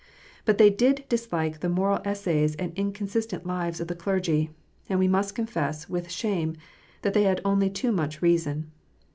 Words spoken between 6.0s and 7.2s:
shame, that